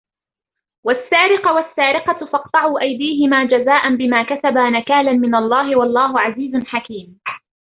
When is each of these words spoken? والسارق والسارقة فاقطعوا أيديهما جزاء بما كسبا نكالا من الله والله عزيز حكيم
والسارق 0.85 1.51
والسارقة 1.53 2.25
فاقطعوا 2.25 2.81
أيديهما 2.81 3.45
جزاء 3.45 3.95
بما 3.95 4.23
كسبا 4.23 4.69
نكالا 4.69 5.11
من 5.11 5.35
الله 5.35 5.79
والله 5.79 6.19
عزيز 6.19 6.65
حكيم 6.65 7.19